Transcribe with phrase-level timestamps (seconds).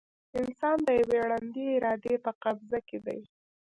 [0.39, 3.21] انسان د یوې ړندې ارادې په قبضه کې دی.